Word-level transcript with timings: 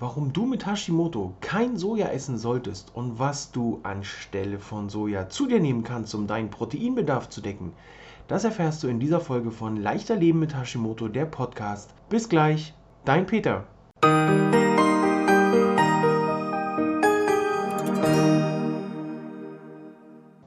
warum 0.00 0.32
du 0.32 0.46
mit 0.46 0.66
Hashimoto 0.66 1.34
kein 1.40 1.76
Soja 1.76 2.08
essen 2.08 2.38
solltest 2.38 2.94
und 2.94 3.18
was 3.18 3.50
du 3.50 3.80
anstelle 3.82 4.58
von 4.58 4.88
Soja 4.88 5.28
zu 5.28 5.46
dir 5.46 5.60
nehmen 5.60 5.82
kannst, 5.82 6.14
um 6.14 6.26
deinen 6.26 6.50
Proteinbedarf 6.50 7.28
zu 7.28 7.40
decken, 7.40 7.72
das 8.28 8.44
erfährst 8.44 8.82
du 8.82 8.88
in 8.88 9.00
dieser 9.00 9.20
Folge 9.20 9.50
von 9.50 9.76
Leichter 9.76 10.14
Leben 10.14 10.38
mit 10.38 10.54
Hashimoto, 10.54 11.08
der 11.08 11.26
Podcast. 11.26 11.94
Bis 12.08 12.28
gleich, 12.28 12.74
dein 13.04 13.26
Peter. 13.26 13.66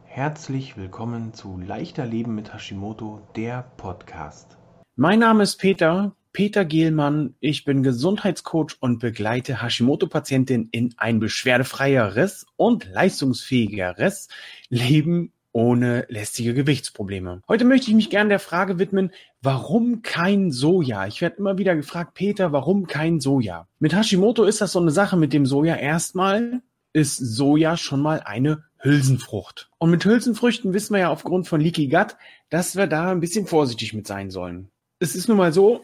Herzlich 0.05 0.77
willkommen 0.77 1.33
zu 1.33 1.57
Leichter 1.57 2.05
Leben 2.05 2.35
mit 2.35 2.53
Hashimoto, 2.53 3.21
der 3.35 3.65
Podcast. 3.77 4.57
Mein 4.95 5.19
Name 5.19 5.43
ist 5.43 5.57
Peter, 5.57 6.13
Peter 6.33 6.63
Gehlmann. 6.63 7.35
Ich 7.39 7.65
bin 7.65 7.83
Gesundheitscoach 7.83 8.77
und 8.79 8.99
begleite 8.99 9.61
Hashimoto-Patientinnen 9.61 10.69
in 10.71 10.93
ein 10.97 11.19
beschwerdefreieres 11.19 12.45
und 12.55 12.87
leistungsfähigeres 12.89 14.29
Leben 14.69 15.33
ohne 15.51 16.05
lästige 16.07 16.53
Gewichtsprobleme. 16.53 17.41
Heute 17.49 17.65
möchte 17.65 17.89
ich 17.89 17.95
mich 17.95 18.09
gerne 18.09 18.29
der 18.29 18.39
Frage 18.39 18.79
widmen, 18.79 19.11
warum 19.41 20.01
kein 20.01 20.51
Soja? 20.51 21.07
Ich 21.07 21.21
werde 21.21 21.37
immer 21.37 21.57
wieder 21.57 21.75
gefragt, 21.75 22.13
Peter, 22.13 22.53
warum 22.53 22.87
kein 22.87 23.19
Soja? 23.19 23.67
Mit 23.79 23.93
Hashimoto 23.93 24.45
ist 24.45 24.61
das 24.61 24.71
so 24.71 24.79
eine 24.79 24.91
Sache 24.91 25.17
mit 25.17 25.33
dem 25.33 25.45
Soja. 25.45 25.75
Erstmal 25.75 26.61
ist 26.93 27.17
Soja 27.17 27.75
schon 27.75 28.01
mal 28.01 28.21
eine 28.21 28.63
Hülsenfrucht. 28.79 29.69
Und 29.77 29.91
mit 29.91 30.05
Hülsenfrüchten 30.05 30.73
wissen 30.73 30.93
wir 30.93 31.01
ja 31.01 31.09
aufgrund 31.09 31.47
von 31.47 31.59
Leaky 31.59 31.87
Gut, 31.87 32.15
dass 32.49 32.77
wir 32.77 32.87
da 32.87 33.11
ein 33.11 33.19
bisschen 33.19 33.45
vorsichtig 33.45 33.93
mit 33.93 34.07
sein 34.07 34.31
sollen. 34.31 34.69
Es 34.99 35.15
ist 35.15 35.27
nun 35.27 35.37
mal 35.37 35.51
so 35.51 35.83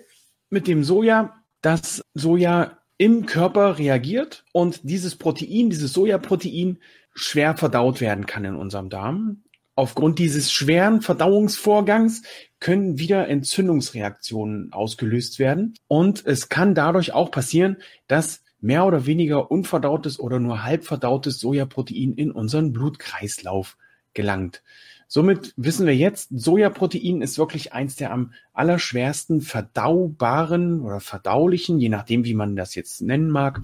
mit 0.50 0.68
dem 0.68 0.84
Soja, 0.84 1.36
dass 1.62 2.02
Soja 2.14 2.78
im 2.98 3.26
Körper 3.26 3.78
reagiert 3.78 4.44
und 4.54 4.82
dieses 4.84 5.16
Protein, 5.16 5.70
dieses 5.70 5.94
Sojaprotein 5.94 6.80
schwer 7.14 7.58
verdaut 7.58 8.02
werden 8.02 8.26
kann 8.26 8.46
in 8.46 8.56
unserem 8.56 8.90
Darm. 8.90 9.44
Aufgrund 9.76 10.18
dieses 10.18 10.52
schweren 10.52 11.02
Verdauungsvorgangs 11.02 12.24
können 12.60 12.98
wieder 12.98 13.28
Entzündungsreaktionen 13.28 14.74
ausgelöst 14.74 15.38
werden 15.38 15.76
und 15.88 16.26
es 16.26 16.50
kann 16.50 16.74
dadurch 16.74 17.14
auch 17.14 17.30
passieren, 17.30 17.78
dass 18.08 18.44
mehr 18.60 18.86
oder 18.86 19.06
weniger 19.06 19.52
unverdautes 19.52 20.20
oder 20.20 20.40
nur 20.40 20.64
halb 20.64 20.84
verdautes 20.84 21.40
Sojaprotein 21.40 22.14
in 22.14 22.32
unseren 22.32 22.74
Blutkreislauf 22.74 23.78
gelangt. 24.18 24.62
Somit 25.08 25.54
wissen 25.56 25.88
wir 25.88 25.96
jetzt, 25.96 26.28
Sojaprotein 26.38 27.22
ist 27.22 27.38
wirklich 27.38 27.72
eins 27.72 27.96
der 27.96 28.12
am 28.12 28.34
allerschwersten 28.52 29.40
verdaubaren 29.40 30.82
oder 30.82 31.00
verdaulichen, 31.00 31.80
je 31.80 31.88
nachdem, 31.88 32.26
wie 32.26 32.34
man 32.34 32.58
das 32.58 32.76
jetzt 32.76 33.02
nennen 33.02 33.30
mag, 33.30 33.62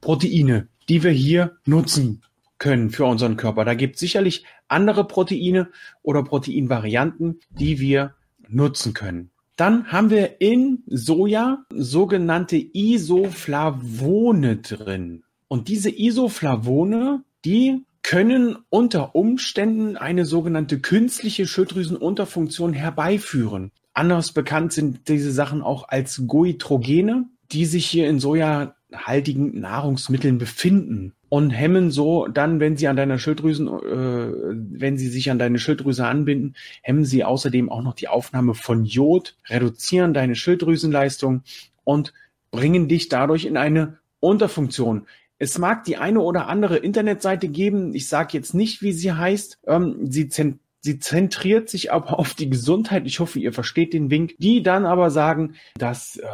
Proteine, 0.00 0.66
die 0.88 1.04
wir 1.04 1.12
hier 1.12 1.58
nutzen 1.64 2.22
können 2.58 2.90
für 2.90 3.04
unseren 3.04 3.36
Körper. 3.36 3.64
Da 3.64 3.74
gibt 3.74 3.94
es 3.94 4.00
sicherlich 4.00 4.44
andere 4.66 5.06
Proteine 5.06 5.68
oder 6.02 6.24
Proteinvarianten, 6.24 7.38
die 7.50 7.78
wir 7.78 8.14
nutzen 8.48 8.92
können. 8.92 9.30
Dann 9.56 9.92
haben 9.92 10.10
wir 10.10 10.40
in 10.40 10.82
Soja 10.86 11.64
sogenannte 11.70 12.56
Isoflavone 12.56 14.56
drin. 14.56 15.22
Und 15.46 15.68
diese 15.68 15.90
Isoflavone, 15.90 17.22
die 17.44 17.84
können 18.02 18.56
unter 18.68 19.14
Umständen 19.14 19.96
eine 19.96 20.24
sogenannte 20.24 20.80
künstliche 20.80 21.46
Schilddrüsenunterfunktion 21.46 22.72
herbeiführen. 22.72 23.70
Anders 23.94 24.32
bekannt 24.32 24.72
sind 24.72 25.08
diese 25.08 25.32
Sachen 25.32 25.62
auch 25.62 25.88
als 25.88 26.22
Goitrogene, 26.26 27.26
die 27.52 27.66
sich 27.66 27.86
hier 27.86 28.08
in 28.08 28.18
sojahaltigen 28.18 29.60
Nahrungsmitteln 29.60 30.38
befinden 30.38 31.12
und 31.28 31.50
hemmen 31.50 31.90
so 31.90 32.26
dann, 32.26 32.60
wenn 32.60 32.76
sie 32.76 32.88
an 32.88 32.96
deiner 32.96 33.18
Schilddrüsen, 33.18 33.68
äh, 33.68 34.56
wenn 34.78 34.98
sie 34.98 35.08
sich 35.08 35.30
an 35.30 35.38
deine 35.38 35.58
Schilddrüse 35.58 36.06
anbinden, 36.06 36.54
hemmen 36.82 37.04
sie 37.04 37.24
außerdem 37.24 37.70
auch 37.70 37.82
noch 37.82 37.94
die 37.94 38.08
Aufnahme 38.08 38.54
von 38.54 38.84
Jod, 38.84 39.36
reduzieren 39.48 40.14
deine 40.14 40.34
Schilddrüsenleistung 40.34 41.42
und 41.84 42.12
bringen 42.50 42.88
dich 42.88 43.08
dadurch 43.08 43.44
in 43.44 43.56
eine 43.56 43.98
Unterfunktion. 44.20 45.06
Es 45.42 45.58
mag 45.58 45.82
die 45.82 45.96
eine 45.96 46.20
oder 46.20 46.46
andere 46.46 46.76
Internetseite 46.76 47.48
geben, 47.48 47.96
ich 47.96 48.06
sage 48.06 48.28
jetzt 48.34 48.54
nicht, 48.54 48.80
wie 48.80 48.92
sie 48.92 49.10
heißt, 49.10 49.58
ähm, 49.66 49.96
sie, 50.08 50.28
zent 50.28 50.60
sie 50.82 51.00
zentriert 51.00 51.68
sich 51.68 51.90
aber 51.90 52.16
auf 52.20 52.34
die 52.34 52.48
Gesundheit, 52.48 53.06
ich 53.06 53.18
hoffe, 53.18 53.40
ihr 53.40 53.52
versteht 53.52 53.92
den 53.92 54.08
Wink, 54.08 54.36
die 54.38 54.62
dann 54.62 54.86
aber 54.86 55.10
sagen, 55.10 55.56
dass 55.76 56.18
äh, 56.18 56.28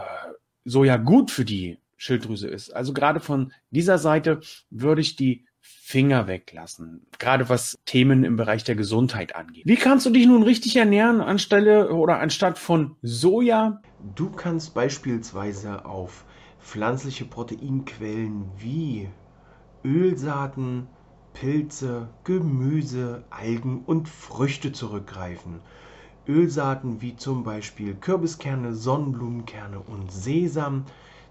Soja 0.66 0.98
gut 0.98 1.30
für 1.30 1.46
die 1.46 1.78
Schilddrüse 1.96 2.48
ist. 2.48 2.68
Also 2.76 2.92
gerade 2.92 3.20
von 3.20 3.54
dieser 3.70 3.96
Seite 3.96 4.40
würde 4.68 5.00
ich 5.00 5.16
die 5.16 5.46
Finger 5.62 6.26
weglassen, 6.26 7.06
gerade 7.18 7.48
was 7.48 7.78
Themen 7.86 8.24
im 8.24 8.36
Bereich 8.36 8.62
der 8.64 8.74
Gesundheit 8.74 9.34
angeht. 9.34 9.64
Wie 9.64 9.76
kannst 9.76 10.04
du 10.04 10.10
dich 10.10 10.26
nun 10.26 10.42
richtig 10.42 10.76
ernähren 10.76 11.22
anstelle 11.22 11.94
oder 11.94 12.20
anstatt 12.20 12.58
von 12.58 12.96
Soja? 13.00 13.80
Du 14.14 14.30
kannst 14.30 14.74
beispielsweise 14.74 15.86
auf 15.86 16.26
pflanzliche 16.60 17.24
Proteinquellen 17.24 18.50
wie 18.58 19.08
Ölsaaten, 19.84 20.88
Pilze, 21.32 22.08
Gemüse, 22.24 23.24
Algen 23.30 23.82
und 23.86 24.08
Früchte 24.08 24.72
zurückgreifen. 24.72 25.60
Ölsaaten 26.26 27.00
wie 27.00 27.16
zum 27.16 27.44
Beispiel 27.44 27.94
Kürbiskerne, 27.94 28.74
Sonnenblumenkerne 28.74 29.78
und 29.78 30.12
Sesam 30.12 30.84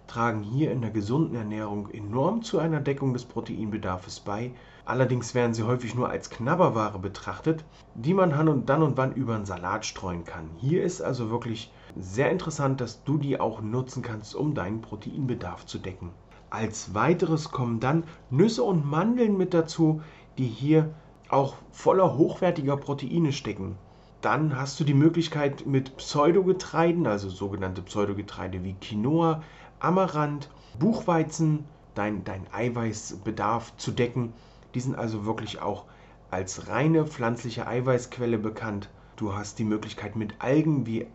tragen 0.08 0.42
hier 0.42 0.72
in 0.72 0.82
der 0.82 0.92
gesunden 0.92 1.36
Ernährung 1.36 1.92
enorm 1.92 2.42
zu 2.42 2.60
einer 2.60 2.80
Deckung 2.80 3.14
des 3.14 3.26
Proteinbedarfs 3.26 4.22
bei. 4.22 4.54
Allerdings 4.86 5.36
werden 5.36 5.54
sie 5.54 5.64
häufig 5.64 5.94
nur 5.94 6.10
als 6.10 6.30
Knabberware 6.30 6.98
betrachtet, 7.00 7.66
die 7.94 8.14
man 8.14 8.32
dann 8.66 8.82
und 8.82 8.98
wann 8.98 9.14
über 9.14 9.36
einen 9.36 9.46
Salat 9.46 9.86
streuen 9.86 10.24
kann. 10.24 10.50
Hier 10.58 10.84
ist 10.84 11.02
also 11.02 11.30
wirklich 11.30 11.72
sehr 12.00 12.32
interessant, 12.32 12.82
dass 12.82 13.04
du 13.04 13.18
die 13.18 13.40
auch 13.40 13.62
nutzen 13.62 14.02
kannst, 14.02 14.36
um 14.36 14.54
deinen 14.54 14.82
Proteinbedarf 14.82 15.66
zu 15.66 15.78
decken. 15.78 16.12
Als 16.50 16.94
weiteres 16.94 17.52
kommen 17.52 17.80
dann 17.80 18.04
Nüsse 18.30 18.64
und 18.64 18.86
Mandeln 18.86 19.38
mit 19.38 19.54
dazu, 19.54 20.02
die 20.38 20.48
hier 20.48 20.94
auch 21.30 21.56
voller 21.72 22.18
hochwertiger 22.18 22.78
Proteine 22.78 23.34
stecken. 23.34 23.78
Dann 24.22 24.56
hast 24.56 24.80
du 24.80 24.84
die 24.84 24.94
Möglichkeit 24.94 25.66
mit 25.66 25.98
Pseudogetreiden, 25.98 27.06
also 27.06 27.30
sogenannte 27.30 27.82
Pseudogetreide 27.82 28.64
wie 28.64 28.74
Quinoa, 28.74 29.44
Amaranth, 29.80 30.50
Buchweizen, 30.80 31.66
dein, 31.94 32.24
dein 32.24 32.46
Eiweißbedarf 32.52 33.76
zu 33.78 33.92
decken. 33.92 34.34
Die 34.74 34.80
sind 34.80 34.96
also 34.96 35.26
wirklich 35.26 35.62
auch 35.62 35.86
als 36.32 36.68
reine 36.68 37.06
pflanzliche 37.06 37.68
Eiweißquelle 37.68 38.38
bekannt. 38.38 38.90
Du 39.18 39.34
hast 39.34 39.60
die 39.60 39.64
Möglichkeit 39.64 40.16
mit 40.16 40.36
Algen 40.40 40.86
wie 40.86 41.08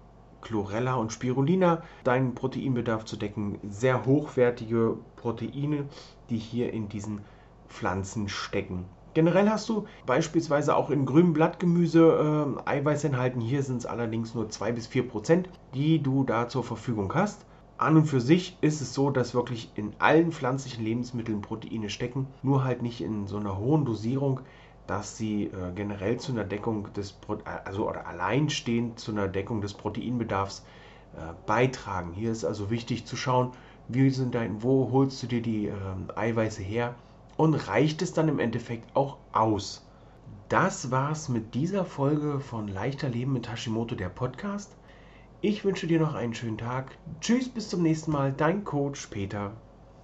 Chlorella 0.43 0.95
und 0.95 1.13
Spirulina 1.13 1.83
deinen 2.05 2.35
Proteinbedarf 2.35 3.05
zu 3.05 3.17
decken. 3.17 3.59
Sehr 3.63 4.05
hochwertige 4.05 4.97
Proteine, 5.17 5.87
die 6.29 6.39
hier 6.39 6.73
in 6.73 6.89
diesen 6.89 7.23
Pflanzen 7.69 8.29
stecken. 8.29 8.85
Generell 9.15 9.49
hast 9.49 9.69
du 9.69 9.87
beispielsweise 10.07 10.77
auch 10.77 10.91
in 10.91 11.07
grünem 11.07 11.33
Blattgemüse 11.33 12.57
äh, 12.67 12.69
Eiweiß 12.69 13.05
enthalten. 13.05 13.41
Hier 13.41 13.63
sind 13.63 13.79
es 13.79 13.87
allerdings 13.87 14.35
nur 14.35 14.49
2 14.49 14.73
bis 14.73 14.87
4 14.87 15.09
Prozent, 15.09 15.49
die 15.75 16.03
du 16.03 16.25
da 16.25 16.49
zur 16.49 16.65
Verfügung 16.65 17.15
hast 17.15 17.45
an 17.83 17.97
und 17.97 18.07
für 18.07 18.21
sich 18.21 18.57
ist 18.61 18.81
es 18.81 18.95
so, 18.95 19.11
dass 19.11 19.35
wirklich 19.35 19.71
in 19.75 19.93
allen 19.99 20.33
pflanzlichen 20.33 20.85
Lebensmitteln 20.85 21.43
Proteine 21.43 21.91
stecken, 21.91 22.29
nur 22.43 22.65
halt 22.65 22.83
nicht 22.83 23.01
in 23.01 23.27
so 23.27 23.37
einer 23.37 23.59
hohen 23.59 23.85
Dosierung, 23.85 24.41
dass 24.87 25.17
sie 25.17 25.45
äh, 25.45 25.73
generell 25.75 26.19
zu 26.19 26.33
einer 26.33 26.45
Deckung 26.45 26.93
des 26.95 27.17
also 27.65 27.89
oder 27.89 28.07
alleinstehend 28.07 28.99
zu 28.99 29.13
einer 29.13 29.29
Deckung 29.29 29.61
des 29.61 29.75
Proteinbedarfs 29.75 30.65
äh, 31.17 31.33
beitragen. 31.47 32.13
Hier 32.13 32.33
ist 32.33 32.45
also 32.45 32.71
wichtig 32.71 33.07
zu 33.07 33.17
schauen, 33.17 33.53
wie 33.89 34.11
sind 34.11 34.35
dein, 34.35 34.63
wo 34.63 34.91
holst 34.91 35.23
du 35.23 35.27
dir 35.27 35.43
die 35.43 35.67
äh, 35.67 35.75
Eiweiße 36.15 36.63
her 36.63 36.95
und 37.37 37.55
reicht 37.55 38.03
es 38.03 38.13
dann 38.13 38.29
im 38.29 38.39
Endeffekt 38.39 38.97
auch 38.97 39.19
aus. 39.33 39.87
Das 40.49 40.91
war's 40.91 41.29
mit 41.29 41.55
dieser 41.55 41.85
Folge 41.85 42.41
von 42.41 42.69
Leichter 42.69 43.09
Leben 43.09 43.33
mit 43.33 43.51
Hashimoto, 43.51 43.95
der 43.95 44.11
Podcast. 44.11 44.77
Ich 45.41 45.65
wünsche 45.65 45.87
dir 45.87 45.99
noch 45.99 46.15
einen 46.15 46.35
schönen 46.35 46.59
Tag. 46.59 46.97
Tschüss, 47.21 47.49
bis 47.49 47.69
zum 47.69 47.83
nächsten 47.83 48.13
Mal. 48.13 48.33
Dein 48.33 48.63
Coach 48.63 49.07
Peter. 49.07 49.53